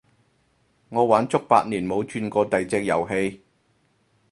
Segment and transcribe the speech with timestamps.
[0.89, 3.43] 我玩足八年冇轉過第隻遊戲